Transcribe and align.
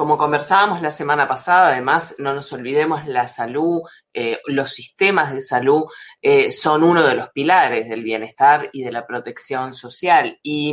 como 0.00 0.16
conversábamos 0.16 0.80
la 0.80 0.92
semana 0.92 1.28
pasada, 1.28 1.72
además, 1.72 2.14
no 2.16 2.32
nos 2.32 2.50
olvidemos, 2.54 3.06
la 3.06 3.28
salud, 3.28 3.82
eh, 4.14 4.40
los 4.46 4.72
sistemas 4.72 5.30
de 5.30 5.42
salud 5.42 5.84
eh, 6.22 6.52
son 6.52 6.84
uno 6.84 7.06
de 7.06 7.14
los 7.14 7.28
pilares 7.32 7.86
del 7.86 8.02
bienestar 8.02 8.70
y 8.72 8.82
de 8.82 8.92
la 8.92 9.06
protección 9.06 9.74
social. 9.74 10.38
Y 10.42 10.72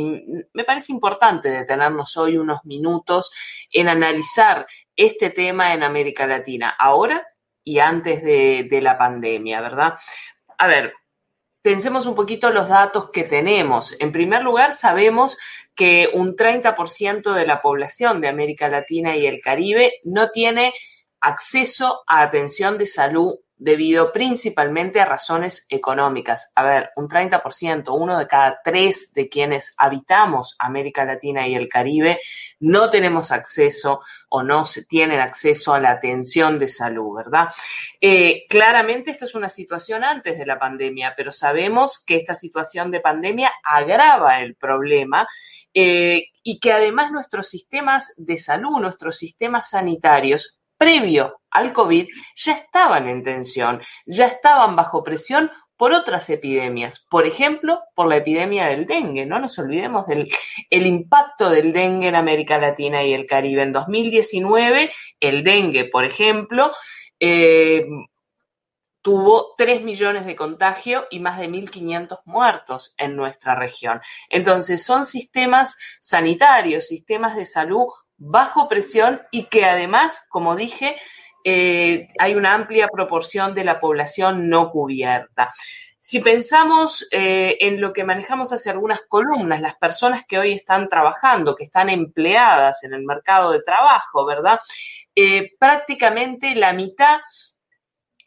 me 0.54 0.64
parece 0.64 0.92
importante 0.92 1.50
detenernos 1.50 2.16
hoy 2.16 2.38
unos 2.38 2.64
minutos 2.64 3.30
en 3.70 3.88
analizar 3.88 4.66
este 4.96 5.28
tema 5.28 5.74
en 5.74 5.82
América 5.82 6.26
Latina, 6.26 6.74
ahora 6.78 7.26
y 7.62 7.80
antes 7.80 8.22
de, 8.22 8.66
de 8.70 8.80
la 8.80 8.96
pandemia, 8.96 9.60
¿verdad? 9.60 9.92
A 10.56 10.66
ver, 10.66 10.94
pensemos 11.68 12.06
un 12.06 12.14
poquito 12.14 12.50
los 12.50 12.66
datos 12.66 13.10
que 13.10 13.24
tenemos. 13.24 13.94
En 14.00 14.10
primer 14.10 14.40
lugar, 14.42 14.72
sabemos 14.72 15.36
que 15.74 16.08
un 16.14 16.34
30% 16.34 17.34
de 17.34 17.46
la 17.46 17.60
población 17.60 18.22
de 18.22 18.28
América 18.28 18.68
Latina 18.68 19.18
y 19.18 19.26
el 19.26 19.42
Caribe 19.42 20.00
no 20.02 20.30
tiene 20.30 20.72
acceso 21.20 22.04
a 22.06 22.22
atención 22.22 22.78
de 22.78 22.86
salud 22.86 23.34
debido 23.58 24.12
principalmente 24.12 25.00
a 25.00 25.04
razones 25.04 25.66
económicas. 25.68 26.52
A 26.54 26.62
ver, 26.62 26.90
un 26.96 27.08
30%, 27.08 27.84
uno 27.90 28.18
de 28.18 28.26
cada 28.26 28.60
tres 28.64 29.12
de 29.14 29.28
quienes 29.28 29.74
habitamos 29.76 30.56
América 30.58 31.04
Latina 31.04 31.46
y 31.46 31.54
el 31.54 31.68
Caribe, 31.68 32.20
no 32.60 32.90
tenemos 32.90 33.32
acceso 33.32 34.00
o 34.28 34.42
no 34.42 34.64
tienen 34.88 35.20
acceso 35.20 35.74
a 35.74 35.80
la 35.80 35.90
atención 35.90 36.58
de 36.58 36.68
salud, 36.68 37.16
¿verdad? 37.16 37.48
Eh, 38.00 38.44
claramente 38.48 39.10
esta 39.10 39.24
es 39.24 39.34
una 39.34 39.48
situación 39.48 40.04
antes 40.04 40.38
de 40.38 40.46
la 40.46 40.58
pandemia, 40.58 41.14
pero 41.16 41.32
sabemos 41.32 41.98
que 41.98 42.16
esta 42.16 42.34
situación 42.34 42.90
de 42.90 43.00
pandemia 43.00 43.52
agrava 43.64 44.40
el 44.40 44.54
problema 44.54 45.26
eh, 45.74 46.26
y 46.42 46.60
que 46.60 46.72
además 46.72 47.10
nuestros 47.10 47.48
sistemas 47.48 48.14
de 48.16 48.36
salud, 48.36 48.80
nuestros 48.80 49.16
sistemas 49.16 49.70
sanitarios, 49.70 50.57
previo 50.78 51.40
al 51.50 51.72
COVID 51.72 52.08
ya 52.36 52.52
estaban 52.52 53.08
en 53.08 53.22
tensión, 53.22 53.82
ya 54.06 54.26
estaban 54.26 54.76
bajo 54.76 55.02
presión 55.02 55.50
por 55.76 55.92
otras 55.92 56.28
epidemias, 56.28 57.06
por 57.08 57.24
ejemplo, 57.24 57.80
por 57.94 58.08
la 58.08 58.16
epidemia 58.16 58.66
del 58.66 58.86
dengue. 58.86 59.26
No 59.26 59.38
nos 59.38 59.58
olvidemos 59.60 60.06
del 60.06 60.28
el 60.70 60.86
impacto 60.86 61.50
del 61.50 61.72
dengue 61.72 62.08
en 62.08 62.16
América 62.16 62.58
Latina 62.58 63.04
y 63.04 63.14
el 63.14 63.26
Caribe. 63.26 63.62
En 63.62 63.72
2019, 63.72 64.90
el 65.20 65.44
dengue, 65.44 65.84
por 65.84 66.04
ejemplo, 66.04 66.72
eh, 67.20 67.86
tuvo 69.02 69.54
3 69.56 69.82
millones 69.84 70.26
de 70.26 70.34
contagios 70.34 71.04
y 71.10 71.20
más 71.20 71.38
de 71.38 71.48
1.500 71.48 72.22
muertos 72.24 72.94
en 72.98 73.14
nuestra 73.14 73.54
región. 73.54 74.00
Entonces, 74.28 74.82
son 74.82 75.04
sistemas 75.04 75.76
sanitarios, 76.00 76.88
sistemas 76.88 77.36
de 77.36 77.44
salud 77.44 77.86
bajo 78.18 78.68
presión 78.68 79.22
y 79.30 79.44
que 79.44 79.64
además, 79.64 80.26
como 80.28 80.56
dije, 80.56 80.96
eh, 81.44 82.08
hay 82.18 82.34
una 82.34 82.54
amplia 82.54 82.88
proporción 82.88 83.54
de 83.54 83.64
la 83.64 83.80
población 83.80 84.48
no 84.48 84.70
cubierta. 84.70 85.50
Si 86.00 86.20
pensamos 86.20 87.06
eh, 87.10 87.56
en 87.60 87.80
lo 87.80 87.92
que 87.92 88.04
manejamos 88.04 88.52
hace 88.52 88.70
algunas 88.70 89.00
columnas, 89.08 89.60
las 89.60 89.76
personas 89.76 90.22
que 90.26 90.38
hoy 90.38 90.52
están 90.52 90.88
trabajando, 90.88 91.54
que 91.54 91.64
están 91.64 91.90
empleadas 91.90 92.82
en 92.84 92.94
el 92.94 93.04
mercado 93.04 93.52
de 93.52 93.62
trabajo, 93.62 94.24
¿verdad? 94.24 94.58
Eh, 95.14 95.52
prácticamente 95.58 96.54
la 96.54 96.72
mitad 96.72 97.20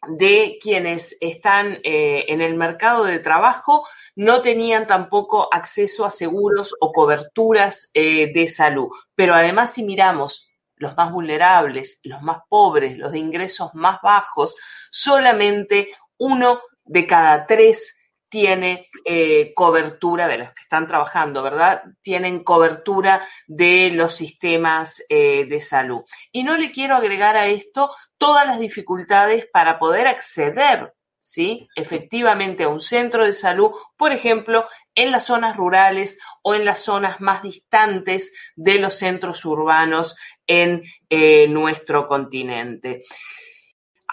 de 0.08 0.58
quienes 0.60 1.16
están 1.20 1.78
en 1.82 2.40
el 2.40 2.54
mercado 2.54 3.04
de 3.04 3.20
trabajo 3.20 3.86
no 4.14 4.42
tenían 4.42 4.86
tampoco 4.86 5.48
acceso 5.52 6.04
a 6.04 6.10
seguros 6.10 6.74
o 6.80 6.92
coberturas 6.92 7.90
eh, 7.94 8.32
de 8.32 8.46
salud. 8.46 8.88
Pero 9.14 9.34
además, 9.34 9.72
si 9.72 9.84
miramos 9.84 10.48
los 10.76 10.96
más 10.96 11.12
vulnerables, 11.12 12.00
los 12.02 12.22
más 12.22 12.38
pobres, 12.48 12.98
los 12.98 13.12
de 13.12 13.18
ingresos 13.18 13.74
más 13.74 14.00
bajos, 14.02 14.56
solamente 14.90 15.88
uno 16.18 16.60
de 16.84 17.06
cada 17.06 17.46
tres 17.46 18.01
tiene 18.32 18.86
eh, 19.04 19.52
cobertura 19.54 20.26
de 20.26 20.38
los 20.38 20.48
que 20.54 20.62
están 20.62 20.86
trabajando, 20.86 21.42
¿verdad? 21.42 21.82
Tienen 22.00 22.42
cobertura 22.42 23.28
de 23.46 23.90
los 23.90 24.14
sistemas 24.14 25.04
eh, 25.10 25.44
de 25.44 25.60
salud. 25.60 26.00
Y 26.32 26.42
no 26.42 26.56
le 26.56 26.72
quiero 26.72 26.96
agregar 26.96 27.36
a 27.36 27.48
esto 27.48 27.90
todas 28.16 28.46
las 28.46 28.58
dificultades 28.58 29.46
para 29.52 29.78
poder 29.78 30.06
acceder 30.06 30.94
¿sí? 31.20 31.68
efectivamente 31.76 32.64
a 32.64 32.70
un 32.70 32.80
centro 32.80 33.26
de 33.26 33.34
salud, 33.34 33.72
por 33.98 34.12
ejemplo, 34.12 34.66
en 34.94 35.10
las 35.10 35.26
zonas 35.26 35.54
rurales 35.54 36.18
o 36.40 36.54
en 36.54 36.64
las 36.64 36.80
zonas 36.80 37.20
más 37.20 37.42
distantes 37.42 38.32
de 38.56 38.78
los 38.78 38.94
centros 38.94 39.44
urbanos 39.44 40.16
en 40.46 40.84
eh, 41.10 41.48
nuestro 41.48 42.06
continente. 42.06 43.02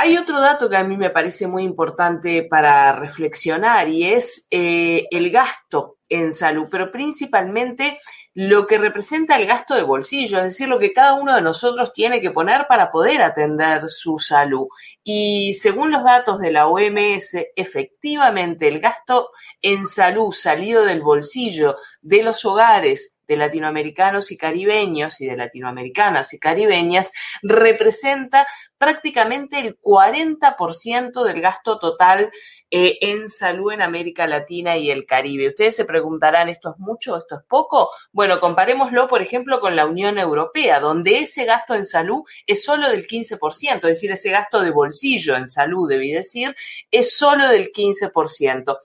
Hay 0.01 0.15
otro 0.15 0.39
dato 0.39 0.69
que 0.69 0.77
a 0.77 0.83
mí 0.85 0.95
me 0.95 1.09
parece 1.09 1.45
muy 1.45 1.63
importante 1.63 2.43
para 2.43 2.93
reflexionar 2.93 3.89
y 3.89 4.05
es 4.05 4.47
eh, 4.49 5.07
el 5.11 5.29
gasto 5.29 5.97
en 6.07 6.31
salud, 6.31 6.69
pero 6.71 6.89
principalmente 6.89 7.99
lo 8.33 8.65
que 8.65 8.77
representa 8.77 9.35
el 9.35 9.45
gasto 9.45 9.75
de 9.75 9.83
bolsillo, 9.83 10.37
es 10.37 10.45
decir, 10.45 10.69
lo 10.69 10.79
que 10.79 10.93
cada 10.93 11.15
uno 11.15 11.35
de 11.35 11.41
nosotros 11.41 11.91
tiene 11.91 12.21
que 12.21 12.31
poner 12.31 12.65
para 12.69 12.91
poder 12.91 13.21
atender 13.21 13.89
su 13.89 14.19
salud. 14.19 14.67
Y 15.03 15.55
según 15.55 15.91
los 15.91 16.05
datos 16.05 16.39
de 16.39 16.53
la 16.53 16.67
OMS, 16.67 17.35
efectivamente 17.53 18.69
el 18.69 18.79
gasto 18.79 19.31
en 19.61 19.85
salud 19.85 20.31
salido 20.31 20.85
del 20.85 21.01
bolsillo 21.01 21.75
de 22.01 22.23
los 22.23 22.45
hogares 22.45 23.18
de 23.29 23.37
latinoamericanos 23.37 24.31
y 24.31 24.37
caribeños 24.37 25.21
y 25.21 25.27
de 25.27 25.37
latinoamericanas 25.37 26.33
y 26.33 26.39
caribeñas 26.39 27.13
representa 27.43 28.47
prácticamente 28.79 29.59
el 29.59 29.79
40% 29.79 31.23
del 31.23 31.39
gasto 31.39 31.77
total 31.77 32.31
eh, 32.71 32.97
en 33.01 33.29
salud 33.29 33.71
en 33.71 33.83
América 33.83 34.25
Latina 34.25 34.77
y 34.77 34.89
el 34.89 35.05
Caribe. 35.05 35.49
Ustedes 35.49 35.75
se 35.75 35.85
preguntarán, 35.85 36.49
¿esto 36.49 36.71
es 36.71 36.79
mucho? 36.79 37.17
¿Esto 37.17 37.35
es 37.35 37.43
poco? 37.47 37.91
Bueno, 38.11 38.39
comparémoslo, 38.39 39.07
por 39.07 39.21
ejemplo, 39.21 39.59
con 39.59 39.75
la 39.75 39.85
Unión 39.85 40.17
Europea, 40.17 40.79
donde 40.79 41.19
ese 41.19 41.45
gasto 41.45 41.75
en 41.75 41.85
salud 41.85 42.23
es 42.47 42.63
solo 42.63 42.89
del 42.89 43.05
15%, 43.05 43.75
es 43.75 43.81
decir, 43.81 44.11
ese 44.11 44.31
gasto 44.31 44.61
de 44.61 44.71
bolsillo 44.71 45.35
en 45.35 45.45
salud, 45.45 45.87
debí 45.87 46.11
decir, 46.11 46.55
es 46.89 47.15
solo 47.15 47.47
del 47.47 47.71
15%. 47.71 48.77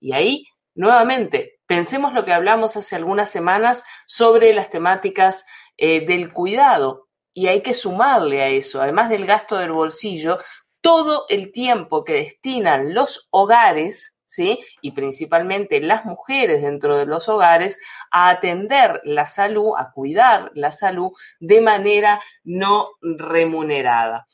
Y 0.00 0.12
ahí, 0.14 0.46
nuevamente, 0.74 1.58
Pensemos 1.72 2.12
lo 2.12 2.26
que 2.26 2.34
hablamos 2.34 2.76
hace 2.76 2.96
algunas 2.96 3.30
semanas 3.30 3.86
sobre 4.06 4.52
las 4.52 4.68
temáticas 4.68 5.46
eh, 5.78 6.04
del 6.04 6.30
cuidado 6.30 7.08
y 7.32 7.46
hay 7.46 7.62
que 7.62 7.72
sumarle 7.72 8.42
a 8.42 8.48
eso, 8.48 8.82
además 8.82 9.08
del 9.08 9.24
gasto 9.24 9.56
del 9.56 9.72
bolsillo, 9.72 10.38
todo 10.82 11.24
el 11.30 11.50
tiempo 11.50 12.04
que 12.04 12.12
destinan 12.12 12.92
los 12.92 13.26
hogares, 13.30 14.20
¿sí? 14.26 14.62
Y 14.82 14.90
principalmente 14.90 15.80
las 15.80 16.04
mujeres 16.04 16.60
dentro 16.60 16.98
de 16.98 17.06
los 17.06 17.30
hogares 17.30 17.80
a 18.10 18.28
atender 18.28 19.00
la 19.04 19.24
salud, 19.24 19.72
a 19.78 19.92
cuidar 19.92 20.50
la 20.52 20.72
salud 20.72 21.12
de 21.40 21.62
manera 21.62 22.20
no 22.44 22.90
remunerada. 23.00 24.26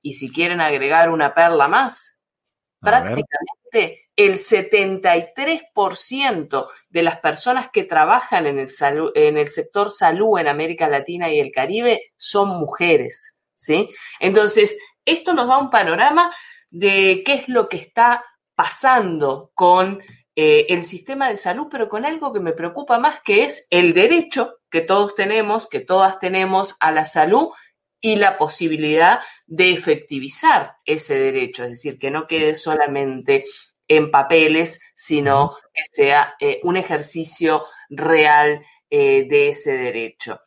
Y 0.00 0.14
si 0.14 0.32
quieren 0.32 0.60
agregar 0.60 1.10
una 1.10 1.34
perla 1.34 1.66
más, 1.66 2.22
prácticamente 2.78 4.03
el 4.16 4.34
73% 4.34 6.68
de 6.88 7.02
las 7.02 7.18
personas 7.18 7.68
que 7.72 7.82
trabajan 7.84 8.46
en 8.46 8.58
el, 8.58 8.68
sector 9.48 9.90
salud 9.90 10.38
en 10.38 10.48
América 10.48 10.88
Latina 10.88 11.32
y 11.32 11.40
el 11.40 11.50
Caribe 11.50 12.12
son 12.16 12.50
mujeres, 12.50 13.40
¿sí? 13.54 13.88
Entonces, 14.20 14.78
esto 15.04 15.32
nos 15.32 15.48
da 15.48 15.58
un 15.58 15.70
panorama 15.70 16.32
de 16.70 17.22
qué 17.24 17.34
es 17.34 17.48
lo 17.48 17.68
que 17.68 17.78
está 17.78 18.24
pasando 18.54 19.50
con 19.54 20.00
eh, 20.36 20.66
el 20.68 20.84
sistema 20.84 21.28
de 21.28 21.36
salud, 21.36 21.66
pero 21.70 21.88
con 21.88 22.04
algo 22.04 22.32
que 22.32 22.40
me 22.40 22.52
preocupa 22.52 22.98
más, 22.98 23.20
que 23.20 23.44
es 23.44 23.66
el 23.70 23.94
derecho 23.94 24.58
que 24.70 24.80
todos 24.80 25.14
tenemos, 25.14 25.68
que 25.68 25.80
todas 25.80 26.18
tenemos 26.20 26.76
a 26.80 26.92
la 26.92 27.04
salud 27.04 27.48
y 28.00 28.16
la 28.16 28.36
posibilidad 28.36 29.20
de 29.46 29.72
efectivizar 29.72 30.76
ese 30.84 31.18
derecho, 31.18 31.64
es 31.64 31.70
decir, 31.70 31.98
que 31.98 32.10
no 32.10 32.26
quede 32.26 32.54
solamente 32.54 33.44
en 33.88 34.10
papeles, 34.10 34.80
sino 34.94 35.54
que 35.72 35.82
sea 35.90 36.34
eh, 36.40 36.60
un 36.62 36.76
ejercicio 36.76 37.62
real 37.90 38.64
eh, 38.90 39.26
de 39.28 39.48
ese 39.48 39.76
derecho. 39.76 40.40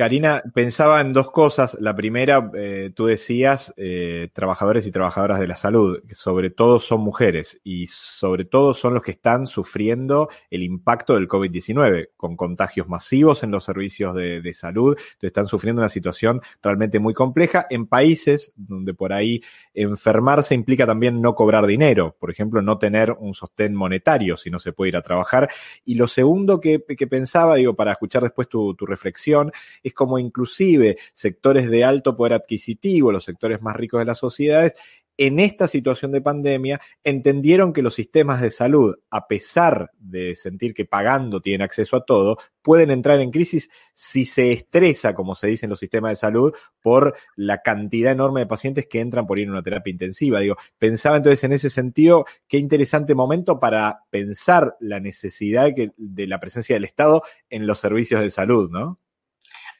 Karina, 0.00 0.42
pensaba 0.54 0.98
en 1.02 1.12
dos 1.12 1.30
cosas. 1.30 1.76
La 1.78 1.94
primera, 1.94 2.50
eh, 2.54 2.90
tú 2.94 3.04
decías, 3.04 3.74
eh, 3.76 4.30
trabajadores 4.32 4.86
y 4.86 4.90
trabajadoras 4.90 5.38
de 5.38 5.46
la 5.46 5.56
salud, 5.56 6.02
que 6.08 6.14
sobre 6.14 6.48
todo 6.48 6.78
son 6.78 7.02
mujeres 7.02 7.60
y 7.64 7.86
sobre 7.86 8.46
todo 8.46 8.72
son 8.72 8.94
los 8.94 9.02
que 9.02 9.10
están 9.10 9.46
sufriendo 9.46 10.30
el 10.48 10.62
impacto 10.62 11.16
del 11.16 11.28
COVID-19, 11.28 12.12
con 12.16 12.34
contagios 12.34 12.88
masivos 12.88 13.42
en 13.42 13.50
los 13.50 13.62
servicios 13.62 14.14
de, 14.14 14.54
salud. 14.54 14.96
están 15.20 15.44
sufriendo 15.44 15.82
una 15.82 15.90
situación 15.90 16.40
realmente 16.62 16.98
muy 16.98 17.12
compleja 17.12 17.66
en 17.68 17.86
países 17.86 18.54
donde 18.56 18.94
por 18.94 19.12
ahí 19.12 19.42
enfermarse 19.74 20.54
implica 20.54 20.86
también 20.86 21.20
no 21.20 21.34
cobrar 21.34 21.66
dinero, 21.66 22.16
por 22.18 22.30
ejemplo, 22.30 22.62
no 22.62 22.78
tener 22.78 23.12
un 23.12 23.34
sostén 23.34 23.74
monetario 23.74 24.38
si 24.38 24.48
no 24.48 24.58
se 24.58 24.72
puede 24.72 24.88
ir 24.88 24.96
a 24.96 25.02
trabajar. 25.02 25.50
Y 25.84 25.96
lo 25.96 26.08
segundo 26.08 26.58
que, 26.58 26.78
pensaba, 26.80 27.56
digo, 27.56 27.74
para 27.74 27.92
escuchar 27.92 28.22
después 28.22 28.48
tu, 28.48 28.74
tu 28.74 28.86
reflexión, 28.86 29.52
como 29.92 30.18
inclusive 30.18 30.98
sectores 31.12 31.70
de 31.70 31.84
alto 31.84 32.16
poder 32.16 32.34
adquisitivo, 32.34 33.12
los 33.12 33.24
sectores 33.24 33.62
más 33.62 33.76
ricos 33.76 34.00
de 34.00 34.06
las 34.06 34.18
sociedades, 34.18 34.74
en 35.22 35.38
esta 35.38 35.68
situación 35.68 36.12
de 36.12 36.22
pandemia 36.22 36.80
entendieron 37.04 37.74
que 37.74 37.82
los 37.82 37.94
sistemas 37.94 38.40
de 38.40 38.50
salud, 38.50 38.96
a 39.10 39.26
pesar 39.26 39.90
de 39.98 40.34
sentir 40.34 40.72
que 40.72 40.86
pagando 40.86 41.42
tienen 41.42 41.60
acceso 41.60 41.98
a 41.98 42.06
todo, 42.06 42.38
pueden 42.62 42.90
entrar 42.90 43.20
en 43.20 43.30
crisis 43.30 43.68
si 43.92 44.24
se 44.24 44.50
estresa, 44.50 45.14
como 45.14 45.34
se 45.34 45.48
dice 45.48 45.66
en 45.66 45.70
los 45.70 45.78
sistemas 45.78 46.12
de 46.12 46.16
salud, 46.16 46.54
por 46.80 47.14
la 47.36 47.60
cantidad 47.60 48.12
enorme 48.12 48.40
de 48.40 48.46
pacientes 48.46 48.86
que 48.86 49.00
entran 49.00 49.26
por 49.26 49.38
ir 49.38 49.48
a 49.48 49.52
una 49.52 49.62
terapia 49.62 49.90
intensiva. 49.90 50.40
Digo, 50.40 50.56
pensaba 50.78 51.18
entonces 51.18 51.44
en 51.44 51.52
ese 51.52 51.68
sentido, 51.68 52.24
qué 52.48 52.56
interesante 52.56 53.14
momento 53.14 53.60
para 53.60 54.04
pensar 54.08 54.78
la 54.80 55.00
necesidad 55.00 55.68
de 55.98 56.26
la 56.26 56.40
presencia 56.40 56.76
del 56.76 56.84
Estado 56.84 57.24
en 57.50 57.66
los 57.66 57.78
servicios 57.78 58.22
de 58.22 58.30
salud, 58.30 58.70
¿no? 58.70 58.98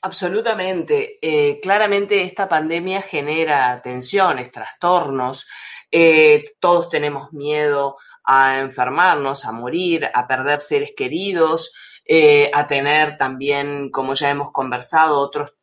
Absolutamente. 0.02 1.18
Eh, 1.20 1.60
claramente 1.60 2.22
esta 2.22 2.48
pandemia 2.48 3.02
genera 3.02 3.82
tensiones, 3.82 4.50
trastornos. 4.50 5.46
Eh, 5.90 6.54
todos 6.58 6.88
tenemos 6.88 7.32
miedo 7.32 7.98
a 8.24 8.60
enfermarnos, 8.60 9.44
a 9.44 9.52
morir, 9.52 10.08
a 10.14 10.26
perder 10.26 10.62
seres 10.62 10.92
queridos, 10.96 11.72
eh, 12.06 12.50
a 12.54 12.66
tener 12.66 13.18
también, 13.18 13.90
como 13.90 14.14
ya 14.14 14.30
hemos 14.30 14.52
conversado, 14.52 15.18
otros 15.18 15.54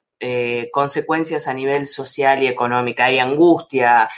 consecuencias 0.71 1.47
a 1.47 1.53
nivel 1.53 1.85
social 1.85 2.41
y 2.41 2.47
económica. 2.47 3.05
Hay 3.05 3.19
angustia, 3.19 4.09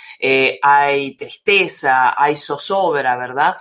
hay 0.62 1.18
tristeza, 1.18 2.16
hay 2.18 2.38
zozobra, 2.38 3.18
¿verdad? 3.18 3.58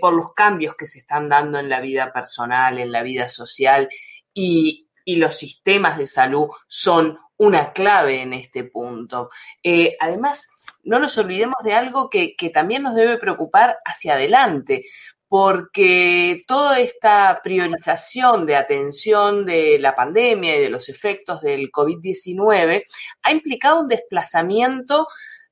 por 0.00 0.14
los 0.14 0.32
cambios 0.34 0.76
que 0.76 0.86
se 0.86 1.00
están 1.00 1.28
dando 1.28 1.58
en 1.58 1.68
la 1.68 1.80
vida 1.80 2.12
personal, 2.12 2.78
en 2.78 2.92
la 2.92 3.02
vida 3.02 3.28
social. 3.28 3.88
Y, 4.32 4.87
y 5.08 5.16
los 5.16 5.38
sistemas 5.38 5.96
de 5.96 6.06
salud 6.06 6.48
son 6.66 7.18
una 7.38 7.72
clave 7.72 8.20
en 8.20 8.34
este 8.34 8.64
punto. 8.64 9.30
Eh, 9.62 9.96
además, 9.98 10.50
no 10.82 10.98
nos 10.98 11.16
olvidemos 11.16 11.56
de 11.64 11.72
algo 11.72 12.10
que, 12.10 12.36
también 12.52 12.82
nos 12.82 12.94
debe 12.94 13.16
preocupar 13.16 13.78
hacia 13.86 14.16
adelante, 14.16 14.84
porque 15.26 16.42
toda 16.46 16.80
esta 16.80 17.40
priorización 17.42 18.44
de 18.44 18.56
atención 18.56 19.46
de 19.46 19.78
la 19.78 19.96
pandemia 19.96 20.58
y 20.58 20.60
de 20.60 20.68
los 20.68 20.90
efectos 20.90 21.40
del 21.40 21.72
COVID-19 21.72 22.82
ha 23.22 23.32
implicado 23.32 23.80
un 23.80 23.88
desplazamiento 23.88 25.08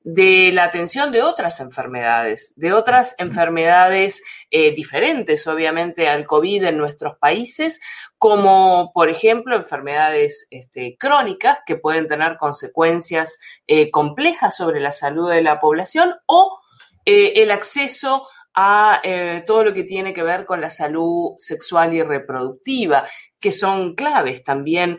de 0.09 0.53
la 0.53 0.63
atención 0.63 1.11
de 1.11 1.21
otras 1.21 1.59
enfermedades, 1.59 2.53
de 2.55 2.71
otras 2.71 3.13
enfermedades 3.17 4.23
eh, 4.49 4.73
diferentes, 4.73 5.45
obviamente, 5.47 6.07
al 6.07 6.25
COVID 6.25 6.63
en 6.63 6.77
nuestros 6.77 7.17
países, 7.17 7.81
como 8.17 8.93
por 8.93 9.09
ejemplo 9.09 9.57
enfermedades 9.57 10.47
este, 10.49 10.95
crónicas 10.97 11.57
que 11.65 11.75
pueden 11.75 12.07
tener 12.07 12.37
consecuencias 12.37 13.37
eh, 13.67 13.91
complejas 13.91 14.55
sobre 14.55 14.79
la 14.79 14.93
salud 14.93 15.29
de 15.29 15.41
la 15.41 15.59
población 15.59 16.15
o 16.25 16.57
eh, 17.03 17.33
el 17.43 17.51
acceso 17.51 18.29
a 18.59 19.01
todo 19.45 19.65
lo 19.65 19.73
que 19.73 19.83
tiene 19.83 20.15
que 20.15 20.23
ver 20.23 20.47
con 20.47 20.61
la 20.61 20.71
salud 20.71 21.35
sexual 21.37 21.93
y 21.93 22.01
reproductiva, 22.01 23.07
que 23.39 23.51
son 23.51 23.93
claves 23.93 24.43
también, 24.43 24.97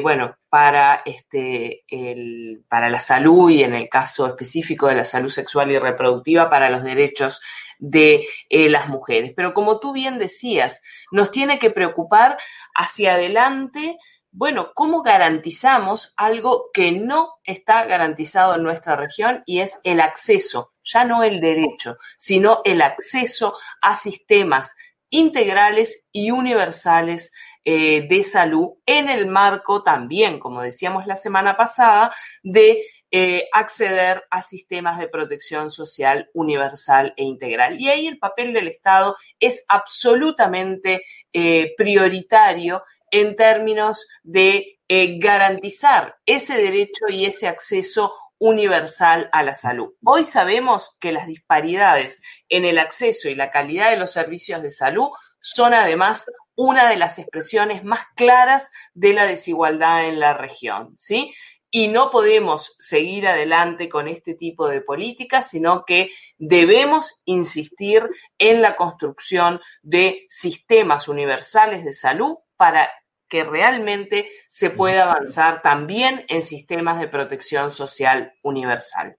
bueno, 0.00 0.37
para, 0.48 1.02
este, 1.04 1.84
el, 1.88 2.64
para 2.68 2.88
la 2.88 3.00
salud 3.00 3.50
y 3.50 3.62
en 3.62 3.74
el 3.74 3.88
caso 3.88 4.26
específico 4.26 4.86
de 4.86 4.94
la 4.94 5.04
salud 5.04 5.30
sexual 5.30 5.70
y 5.70 5.78
reproductiva 5.78 6.48
para 6.48 6.70
los 6.70 6.82
derechos 6.82 7.40
de 7.78 8.26
eh, 8.48 8.68
las 8.68 8.88
mujeres. 8.88 9.32
Pero 9.36 9.52
como 9.52 9.78
tú 9.78 9.92
bien 9.92 10.18
decías, 10.18 10.82
nos 11.12 11.30
tiene 11.30 11.58
que 11.58 11.70
preocupar 11.70 12.38
hacia 12.74 13.14
adelante, 13.14 13.98
bueno, 14.30 14.72
cómo 14.74 15.02
garantizamos 15.02 16.14
algo 16.16 16.70
que 16.72 16.92
no 16.92 17.34
está 17.44 17.84
garantizado 17.84 18.54
en 18.54 18.62
nuestra 18.62 18.96
región 18.96 19.42
y 19.46 19.60
es 19.60 19.78
el 19.84 20.00
acceso, 20.00 20.72
ya 20.82 21.04
no 21.04 21.22
el 21.22 21.40
derecho, 21.40 21.96
sino 22.16 22.60
el 22.64 22.82
acceso 22.82 23.56
a 23.82 23.94
sistemas 23.94 24.76
integrales 25.10 26.08
y 26.12 26.30
universales 26.30 27.32
eh, 27.64 28.06
de 28.08 28.24
salud 28.24 28.74
en 28.86 29.08
el 29.08 29.26
marco 29.26 29.82
también, 29.82 30.38
como 30.38 30.62
decíamos 30.62 31.06
la 31.06 31.16
semana 31.16 31.56
pasada, 31.56 32.14
de 32.42 32.82
eh, 33.10 33.48
acceder 33.52 34.24
a 34.30 34.42
sistemas 34.42 34.98
de 34.98 35.08
protección 35.08 35.70
social 35.70 36.30
universal 36.34 37.14
e 37.16 37.24
integral. 37.24 37.80
Y 37.80 37.88
ahí 37.88 38.06
el 38.06 38.18
papel 38.18 38.52
del 38.52 38.68
Estado 38.68 39.16
es 39.40 39.64
absolutamente 39.68 41.02
eh, 41.32 41.74
prioritario 41.76 42.82
en 43.10 43.36
términos 43.36 44.06
de 44.22 44.78
garantizar 44.90 46.16
ese 46.24 46.56
derecho 46.56 47.08
y 47.10 47.26
ese 47.26 47.46
acceso 47.46 48.14
universal 48.38 49.28
a 49.32 49.42
la 49.42 49.54
salud. 49.54 49.94
Hoy 50.04 50.24
sabemos 50.24 50.96
que 51.00 51.12
las 51.12 51.26
disparidades 51.26 52.22
en 52.48 52.64
el 52.64 52.78
acceso 52.78 53.28
y 53.28 53.34
la 53.34 53.50
calidad 53.50 53.90
de 53.90 53.98
los 53.98 54.12
servicios 54.12 54.62
de 54.62 54.70
salud 54.70 55.08
son 55.40 55.74
además 55.74 56.26
una 56.58 56.88
de 56.88 56.96
las 56.96 57.20
expresiones 57.20 57.84
más 57.84 58.00
claras 58.16 58.72
de 58.92 59.12
la 59.12 59.26
desigualdad 59.26 60.06
en 60.06 60.18
la 60.18 60.34
región, 60.34 60.96
¿sí? 60.98 61.32
Y 61.70 61.86
no 61.86 62.10
podemos 62.10 62.74
seguir 62.80 63.28
adelante 63.28 63.88
con 63.88 64.08
este 64.08 64.34
tipo 64.34 64.66
de 64.66 64.80
políticas, 64.80 65.48
sino 65.48 65.84
que 65.84 66.10
debemos 66.36 67.20
insistir 67.24 68.08
en 68.38 68.60
la 68.60 68.74
construcción 68.74 69.60
de 69.82 70.26
sistemas 70.28 71.06
universales 71.06 71.84
de 71.84 71.92
salud 71.92 72.38
para 72.56 72.90
que 73.28 73.44
realmente 73.44 74.28
se 74.48 74.70
pueda 74.70 75.04
avanzar 75.04 75.62
también 75.62 76.24
en 76.26 76.42
sistemas 76.42 76.98
de 76.98 77.06
protección 77.06 77.70
social 77.70 78.32
universal. 78.42 79.16